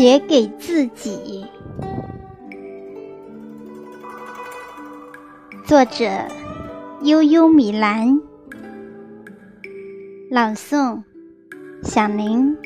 [0.00, 1.44] 写给自己，
[5.66, 6.06] 作者：
[7.02, 8.18] 悠悠米兰，
[10.30, 11.02] 朗诵：
[11.82, 12.56] 响铃。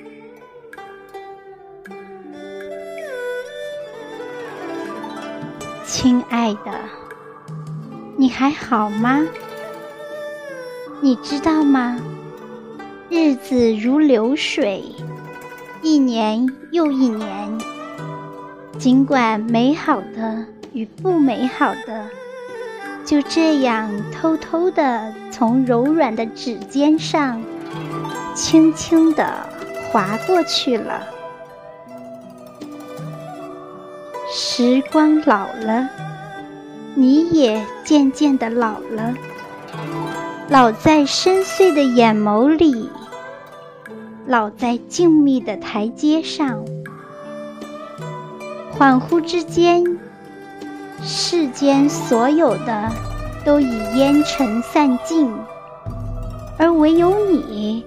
[5.84, 6.70] 亲爱的，
[8.16, 9.26] 你还好吗？
[11.00, 12.00] 你知道吗？
[13.10, 14.84] 日子如流水。
[15.84, 17.58] 一年又一年，
[18.78, 22.08] 尽管美好的与不美好的，
[23.04, 27.38] 就这样偷偷的从柔软的指尖上，
[28.34, 29.30] 轻轻的
[29.92, 31.02] 划过去了。
[34.32, 35.86] 时光老了，
[36.94, 39.14] 你也渐渐的老了，
[40.48, 42.88] 老在深邃的眼眸里。
[44.26, 46.64] 老在静谧的台阶上，
[48.78, 49.84] 恍惚之间，
[51.02, 52.90] 世间所有的
[53.44, 55.30] 都已烟尘散尽，
[56.58, 57.84] 而唯有你，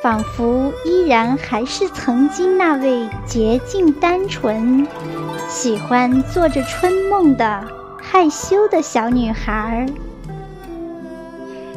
[0.00, 4.86] 仿佛依然还是曾经那位洁净单纯、
[5.48, 7.64] 喜欢做着春梦的
[8.00, 9.84] 害羞的小女孩。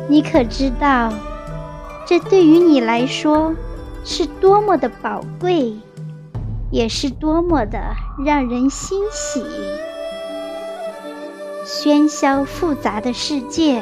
[0.07, 1.11] 你可知道？
[2.05, 3.55] 这对于你来说
[4.03, 5.73] 是多么的宝贵，
[6.69, 7.79] 也是多么的
[8.23, 9.43] 让人欣喜。
[11.65, 13.81] 喧嚣复杂的世界，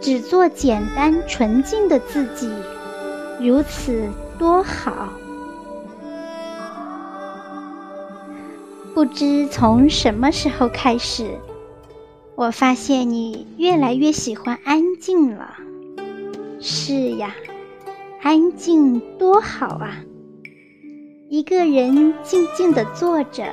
[0.00, 2.48] 只做简单纯净的自己，
[3.40, 5.08] 如此多好。
[8.94, 11.38] 不知从什么时候开始，
[12.36, 15.54] 我发现你越来越喜欢安静了。
[16.68, 17.32] 是呀，
[18.22, 20.02] 安静多好啊！
[21.28, 23.44] 一个人静静地坐着，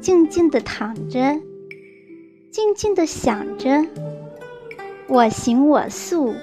[0.00, 1.38] 静静地躺着，
[2.50, 3.84] 静静地想着，
[5.06, 6.34] 我行我素，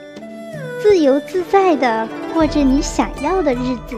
[0.83, 3.97] 自由自在地过着你想要的日子。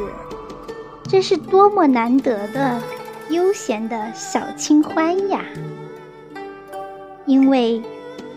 [1.03, 2.81] 这是多么难得的
[3.29, 5.43] 悠闲的小清欢呀！
[7.25, 7.81] 因为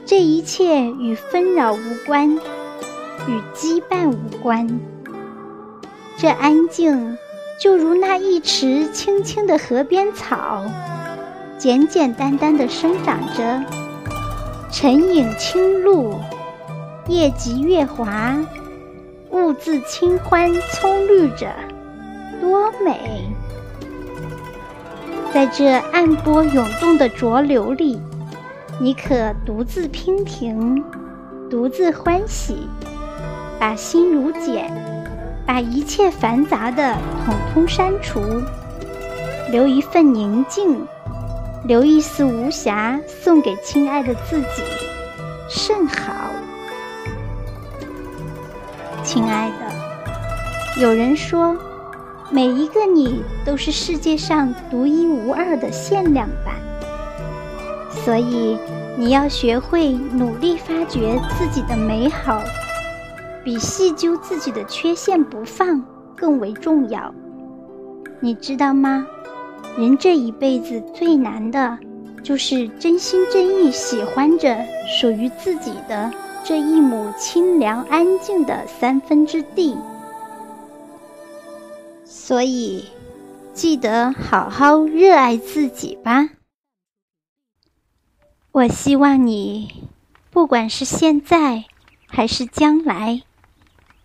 [0.05, 2.37] 这一切与纷扰无关。
[3.27, 4.69] 与羁绊无关，
[6.17, 7.17] 这安静
[7.59, 10.63] 就如那一池青青的河边草，
[11.59, 13.63] 简简单单的生长着，
[14.71, 16.15] 晨影清露，
[17.09, 18.37] 叶极月华，
[19.31, 21.51] 兀自清欢葱绿着，
[22.41, 23.23] 多美！
[25.33, 27.99] 在这暗波涌动的浊流里，
[28.79, 30.85] 你可独自娉婷，
[31.51, 32.69] 独自欢喜。
[33.59, 34.71] 把心如剪，
[35.47, 38.21] 把一切繁杂的统统删除，
[39.51, 40.87] 留一份宁静，
[41.65, 44.63] 留一丝无暇，送给亲爱的自己，
[45.49, 46.31] 甚好。
[49.03, 51.57] 亲爱的，有人说，
[52.31, 56.55] 每一个你都是世界上独一无二的限量版，
[57.91, 58.59] 所以
[58.97, 62.43] 你要学会努力发掘自己的美好。
[63.45, 65.85] 比细究自己的缺陷不放
[66.17, 67.15] 更为重要，
[68.21, 69.07] 你知道吗？
[69.77, 71.79] 人这一辈子最难的，
[72.23, 74.57] 就是真心真意喜欢着
[74.99, 76.11] 属于自己的
[76.43, 79.77] 这一亩清凉安静的三分之地。
[82.05, 82.87] 所以，
[83.53, 86.31] 记得好好热爱自己吧。
[88.53, 89.89] 我希望你，
[90.31, 91.65] 不管是现在
[92.07, 93.23] 还是将来。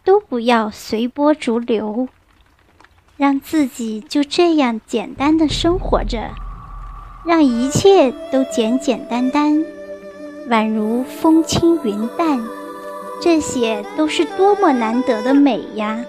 [0.04, 2.08] 都不要随波逐流，
[3.18, 6.30] 让自己就这样简单的生活着，
[7.26, 9.66] 让一切都简简单单，
[10.50, 12.40] 宛如风轻云淡。
[13.22, 16.06] 这些都是多么难得的美呀！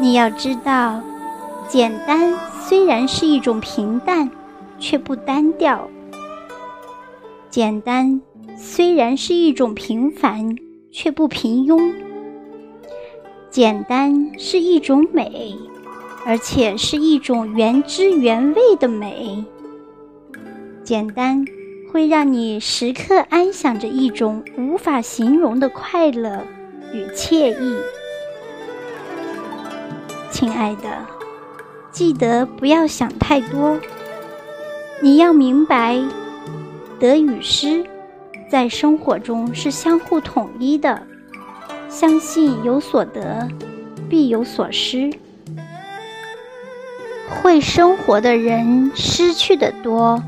[0.00, 1.00] 你要知道，
[1.68, 4.28] 简单虽然是一种平淡，
[4.80, 5.88] 却不单调；
[7.48, 8.20] 简单
[8.56, 10.56] 虽然是一种平凡，
[10.90, 11.94] 却不平庸。
[13.50, 15.56] 简单是一种美，
[16.26, 19.44] 而且是一种原汁原味的美。
[20.84, 21.44] 简单
[21.90, 26.44] 会让你时刻安享着一种无法形容的快乐
[26.92, 27.76] 与惬意。
[30.30, 31.06] 亲爱的，
[31.90, 33.80] 记得不要想太多。
[35.00, 35.98] 你要明白，
[37.00, 37.82] 得与失，
[38.50, 41.07] 在生活中是相互统一的。
[41.88, 43.48] 相信有所得，
[44.08, 45.10] 必有所失。
[47.28, 50.22] 会生活的人失去的多，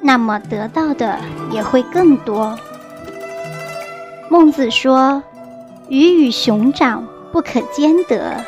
[0.00, 1.18] 那么得到的
[1.50, 2.58] 也会更多。
[4.30, 5.22] 孟子说
[5.88, 8.42] ：“鱼与熊掌不可兼得。”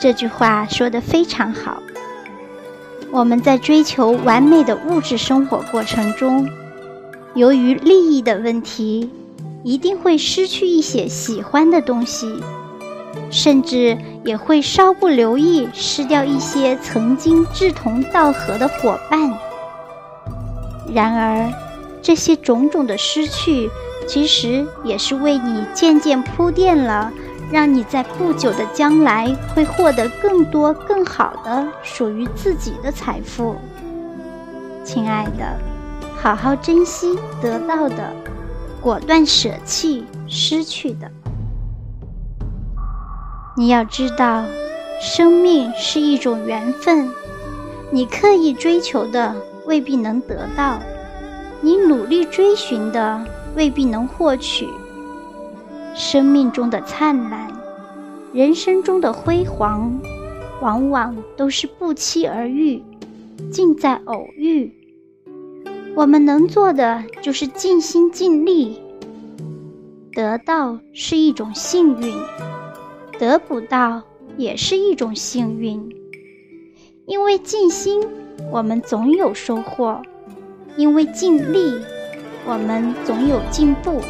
[0.00, 1.82] 这句话说得非常好。
[3.10, 6.48] 我们在追求完美的物质生活过程中，
[7.34, 9.10] 由于利益的问题，
[9.68, 12.40] 一定会失去一些喜欢的东西，
[13.30, 19.30] 甚至也会稍不留意失掉一些曾经志同道合的伙伴。
[20.90, 21.52] 然而，
[22.00, 23.68] 这些种种的失去。
[24.06, 27.12] 其实也是为你渐渐铺垫了，
[27.52, 33.56] 让你在不久的将来会获得更多、更好的属于自己的财富。
[34.82, 35.44] 亲爱的，
[36.16, 38.10] 好好珍惜得到的，
[38.80, 41.10] 果断舍弃失去的。
[43.56, 44.44] 你要知道，
[45.00, 47.10] 生命是一种缘分，
[47.90, 49.34] 你刻意追求的
[49.66, 50.78] 未必能得到，
[51.60, 53.24] 你努力追寻的。
[53.56, 54.68] 未必能获取
[55.92, 57.50] 生命中的灿烂，
[58.32, 59.98] 人生中的辉煌，
[60.60, 62.80] 往往都是不期而遇，
[63.50, 64.72] 尽在偶遇。
[65.98, 68.80] 我们能做的就是尽心尽力。
[70.12, 72.14] 得到是一种幸运，
[73.18, 74.00] 得不到
[74.36, 75.92] 也是一种幸运。
[77.06, 78.00] 因为尽心，
[78.52, 80.00] 我们总有收获；
[80.76, 81.74] 因为尽力。
[82.46, 84.00] 我们总有进步，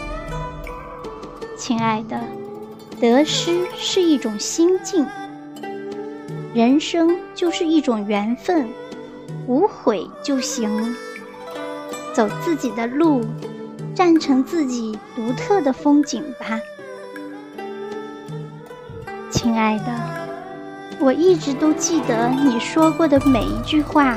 [1.56, 2.20] 亲爱的，
[3.00, 5.06] 得失是一种心境，
[6.54, 8.68] 人生就是一种缘分，
[9.48, 10.70] 无悔就行，
[12.12, 13.24] 走自己的路，
[13.94, 16.60] 站成自己独特的风景吧，
[19.30, 19.84] 亲爱的，
[21.00, 24.16] 我一直都记得你说过的每一句话，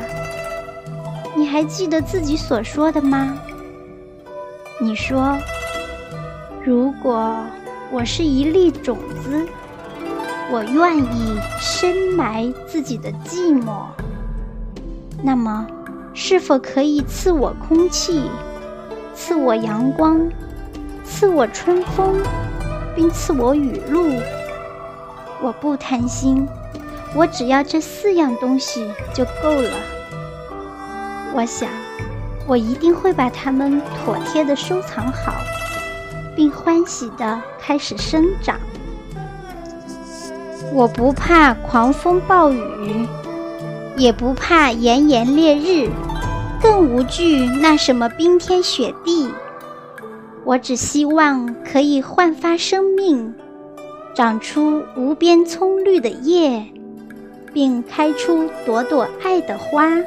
[1.36, 3.38] 你还记得自己所说的吗？
[4.80, 5.38] 你说
[6.66, 7.36] ：“如果
[7.92, 9.46] 我是一粒种子，
[10.52, 13.86] 我愿意深埋自己的寂寞。
[15.24, 15.68] 那么，
[16.14, 18.24] 是否可以赐我空气，
[19.16, 20.20] 赐我阳光，
[21.04, 22.16] 赐我春风，
[22.96, 24.22] 并赐我雨露？
[25.42, 26.48] 我不贪心，
[27.16, 29.72] 我只要这四样东西就够了。
[31.34, 31.70] 我想。”
[32.48, 35.36] 我一定会把它们妥帖的收藏好，
[36.36, 38.60] 并欢喜的开始生长。
[40.74, 43.08] 我不怕狂风暴雨，
[43.98, 45.90] 也不怕炎炎烈日，
[46.62, 49.28] 更无惧那什么冰天雪地。
[50.44, 53.34] 我只希望可以焕发生命，
[54.16, 56.66] 长出无边葱绿的叶，
[57.54, 59.98] 并开出朵朵爱的花。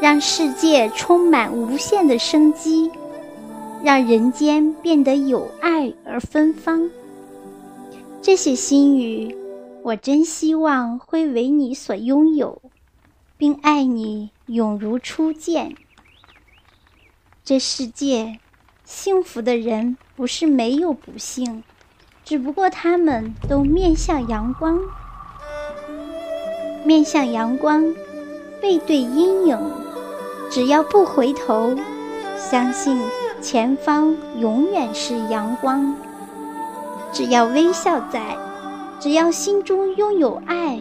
[0.00, 2.90] 让世界充满无限的生机，
[3.82, 6.90] 让人间变得有爱而芬芳。
[8.20, 9.34] 这些心语，
[9.82, 12.60] 我真希望会为你所拥有，
[13.36, 15.76] 并爱你永如初见。
[17.44, 18.38] 这世界，
[18.84, 21.62] 幸福的人不是没有不幸，
[22.24, 24.80] 只不过他们都面向阳光，
[26.84, 27.94] 面向阳光，
[28.60, 29.58] 背对阴影。
[30.50, 31.74] 只要不回头，
[32.38, 33.00] 相信
[33.42, 35.94] 前方永远是阳光。
[37.12, 38.38] 只要微笑在，
[39.00, 40.80] 只要心中拥有爱，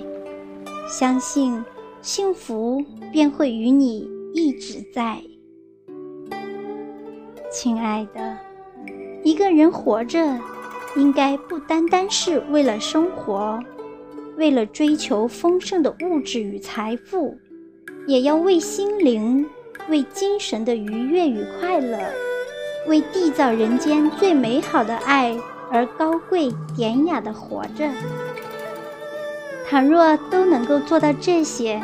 [0.89, 1.65] 相信
[2.03, 2.83] 幸福
[3.13, 5.21] 便会与你一直在。
[7.49, 8.37] 亲爱的，
[9.23, 10.37] 一个人活着，
[10.97, 13.57] 应该不单单是为了生活，
[14.35, 17.37] 为了追求丰盛的物质与财富。
[18.05, 19.45] 也要为心灵、
[19.87, 21.97] 为精神的愉悦与快乐，
[22.85, 25.33] 为缔造人间最美好的爱
[25.71, 27.89] 而高贵典雅的活着。
[29.73, 31.81] 倘若都能够做到这些，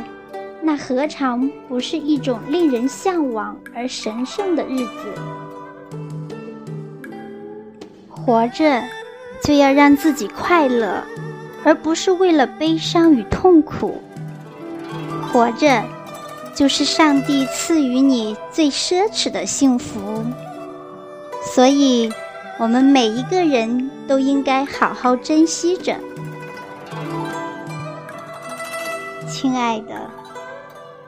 [0.62, 4.94] 那何尝不是一种令人向往而神圣的日子？
[8.08, 8.84] 活着，
[9.44, 11.04] 就要让自己快乐，
[11.64, 14.00] 而不是为了悲伤与痛苦。
[15.34, 15.84] 活着。
[16.54, 20.24] 就是上帝赐予你最奢侈的幸福，
[21.56, 22.12] 所以，
[22.60, 25.96] 我们每一个人都应该好好珍惜着。
[29.30, 30.10] 亲爱的，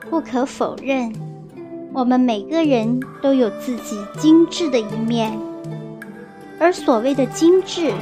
[0.08, 1.12] 不可否认，
[1.92, 5.36] 我们每个人都有自己精致的一面，
[6.60, 7.92] 而所谓的精致，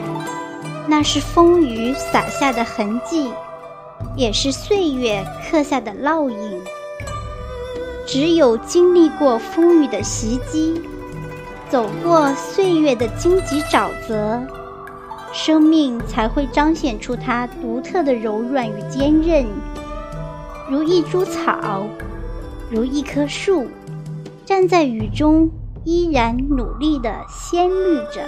[0.86, 3.30] 那是风雨洒下的痕迹，
[4.14, 6.60] 也是岁月刻下的烙印。
[8.06, 10.82] 只有经历过风雨的袭击，
[11.70, 14.38] 走过岁月的荆棘沼泽，
[15.32, 19.46] 生命才会彰显出它独特的柔软与坚韧，
[20.70, 21.88] 如一株草，
[22.70, 23.66] 如一棵树，
[24.44, 25.50] 站在雨中，
[25.84, 28.22] 依然努力地鲜绿着。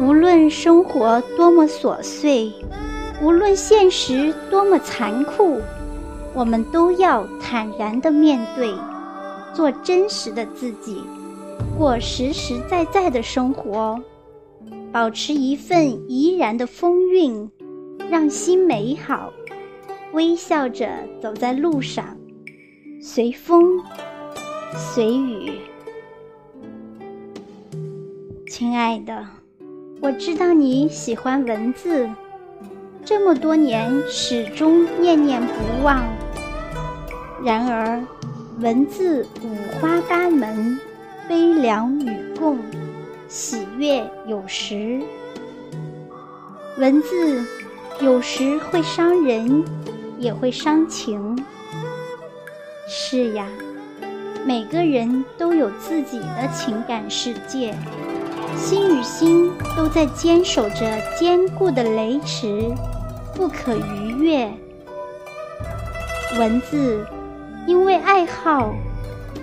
[0.00, 2.52] 无论生活多么琐碎，
[3.22, 5.60] 无论现实多么残酷。
[6.34, 8.74] 我们都要坦然地面对，
[9.54, 11.04] 做真实的自己，
[11.78, 13.96] 过实实在在的生活，
[14.90, 17.48] 保持一份怡然的风韵，
[18.10, 19.32] 让心美好，
[20.12, 20.88] 微笑着
[21.22, 22.16] 走在路上，
[23.00, 23.80] 随风，
[24.74, 25.52] 随雨。
[28.48, 29.24] 亲爱的，
[30.00, 32.10] 我知道你喜欢文字。
[33.04, 36.02] 这么多年，始终念念不忘。
[37.44, 38.04] 然而，
[38.58, 40.76] 文字五花八门，
[41.28, 42.58] 悲凉与共，
[43.28, 45.00] 喜悦有时。
[46.76, 47.44] 文字
[48.02, 49.62] 有时会伤人，
[50.18, 51.36] 也会伤情。
[52.88, 53.46] 是呀，
[54.46, 57.74] 每个人都有自己的情感世界，
[58.56, 62.72] 心与心都在坚守着坚固的雷池。
[63.34, 64.50] 不可逾越。
[66.38, 67.06] 文字，
[67.66, 68.74] 因为爱好，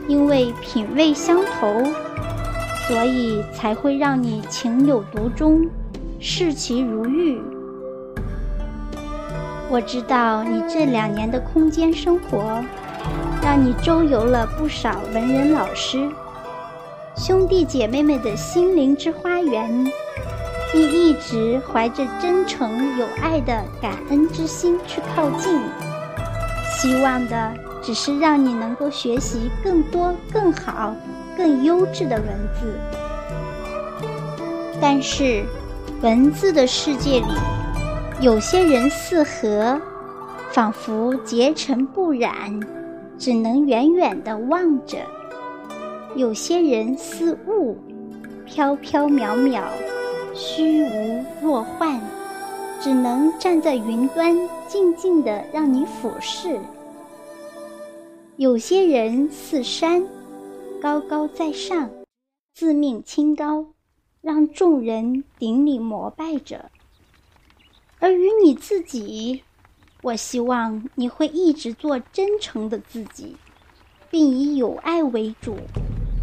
[0.08, 1.84] 因为品味相投，
[2.88, 5.68] 所以才会让你情有独钟，
[6.20, 7.40] 视其如玉。
[9.70, 12.64] 我知道你这两年的空间生活，
[13.44, 16.10] 让你周游了不少文人老师、
[17.16, 19.86] 兄弟姐妹们的心灵之花园。
[20.74, 25.62] 并一直怀着真诚有爱的感恩之心去靠近，
[26.76, 30.94] 希望的只是让你能够学习更多、更好、
[31.38, 32.28] 更优质的文
[32.60, 32.78] 字。
[34.82, 35.46] 但是，
[36.02, 37.34] 文字的世界里，
[38.20, 39.80] 有些人似河，
[40.50, 42.60] 仿佛结尘不染，
[43.16, 44.98] 只能远远地望着；
[46.16, 47.78] 有些人似雾，
[48.44, 49.66] 飘飘渺渺。
[50.34, 52.02] 虚无若幻，
[52.82, 54.36] 只能站在云端，
[54.68, 56.60] 静静的让你俯视。
[58.38, 60.04] 有些人似山，
[60.82, 61.88] 高高在上，
[62.56, 63.68] 自命清高，
[64.22, 66.72] 让众人顶礼膜拜着。
[68.00, 69.44] 而与你自己，
[70.02, 73.36] 我希望你会一直做真诚的自己，
[74.10, 75.58] 并以友爱为主，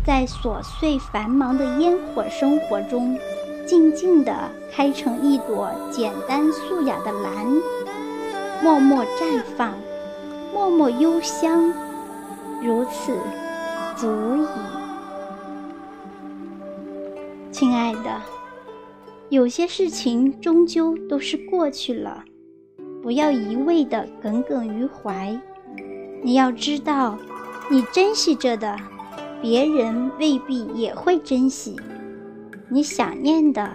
[0.07, 3.19] 在琐碎繁忙的烟火生活中。
[3.67, 7.47] 静静地开成一朵简单素雅的兰，
[8.63, 9.73] 默默绽放，
[10.53, 11.73] 默默幽香，
[12.63, 13.17] 如此
[13.97, 14.47] 足矣。
[17.51, 18.21] 亲爱的，
[19.35, 22.23] 有些事情终究都是过去了，
[23.03, 25.37] 不要一味的耿耿于怀。
[26.23, 27.19] 你要知道，
[27.69, 28.79] 你珍惜着的，
[29.43, 31.75] 别人未必也会珍惜。
[32.69, 33.69] 你想念的，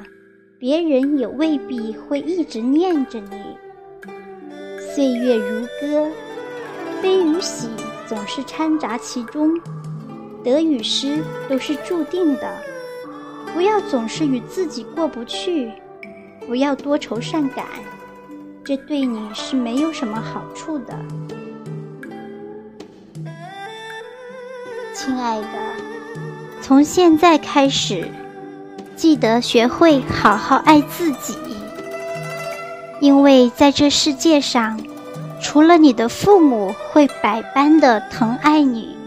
[0.58, 3.38] 别人也未必会一直念着你。
[4.96, 6.10] 岁月如歌，
[7.02, 7.68] 悲与喜
[8.08, 9.60] 总是掺杂其中，
[10.42, 12.69] 得与失都是注定的。
[13.54, 15.72] 不要总是与自己过不去，
[16.48, 17.66] 不要多愁善感，
[18.64, 20.98] 这对你是没有什么好处的。
[24.94, 25.48] 亲爱的，
[26.62, 28.08] 从现在开始。
[28.96, 31.34] 记得学会好好爱自己，
[33.00, 34.78] 因为在这世界上，
[35.42, 38.98] 除了你的父母会百般的疼爱你，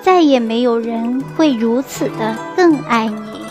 [0.00, 3.43] 再也没有人会如此的更爱你。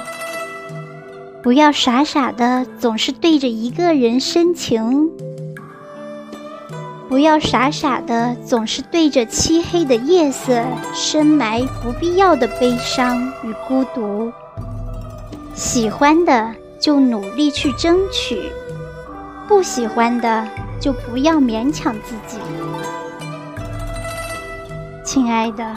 [1.43, 5.11] 不要傻傻的总是对着一个人深情，
[7.09, 14.31] 不要傻傻的总是对着漆黑的夜色深埋不必要的悲伤与孤独。
[15.53, 18.43] 喜欢的就努力去争取，
[19.45, 20.47] 不喜欢的
[20.79, 22.37] 就不要勉强自己。
[25.03, 25.75] 亲爱的，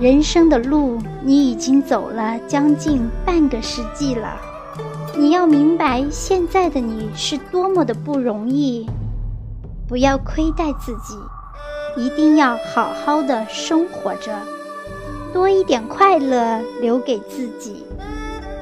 [0.00, 4.36] 人生的路你已经走了将近半个世纪了，
[5.16, 8.86] 你要明白现在的你是多么的不容易。
[9.86, 11.14] 不要亏待自己，
[11.96, 14.32] 一定要好好的生活着，
[15.32, 17.84] 多一点快乐留给自己。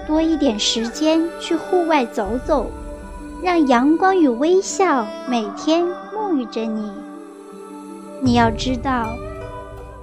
[0.04, 2.66] 多一点时间去户外走走，
[3.40, 6.90] 让阳光与微笑每天沐浴着你。
[8.20, 9.06] 你要知道，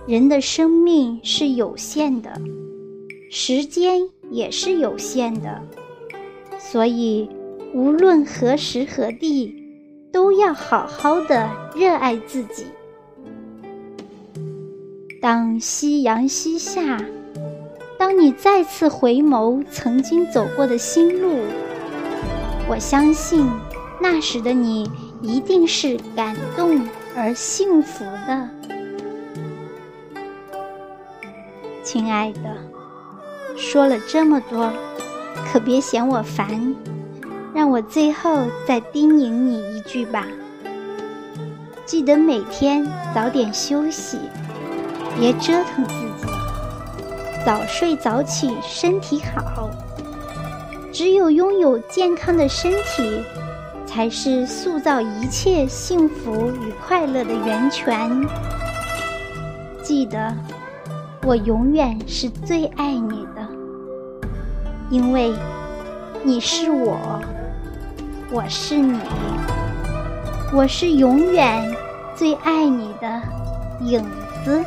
[0.08, 2.32] 人的生命是有限的，
[3.30, 4.00] 时间
[4.32, 5.62] 也是有限的，
[6.72, 7.28] 所以
[7.74, 9.56] 无论何时何地，
[10.12, 12.68] 都要好好的热爱自己。
[15.20, 17.04] 当夕阳西下，
[17.98, 21.40] 当你再次回眸曾经走过的心路，
[22.70, 23.50] 我相信
[24.00, 24.88] 那时的你
[25.24, 26.80] 一定是感动
[27.16, 28.48] 而幸福的。
[31.82, 32.56] 亲爱的，
[33.58, 34.72] 说了这么多，
[35.52, 36.76] 可别嫌我烦，
[37.56, 40.28] 让我最后再叮咛你一句吧：
[41.86, 44.20] 记得每天早点休息。
[45.20, 46.32] 别折腾自己，
[47.44, 49.70] 早睡早起，身体好。
[50.94, 53.24] 只有拥有健康的身体，
[53.88, 58.10] 才是塑造一切幸福与快乐的源泉。
[59.82, 60.34] 记得，
[61.24, 63.39] 我永远是最爱你的，
[64.90, 65.34] 因为
[66.24, 67.22] 你是我，
[68.32, 69.00] 我是你，
[70.52, 71.76] 我是永远
[72.16, 73.22] 最爱你的
[73.82, 74.04] 影
[74.44, 74.66] 子。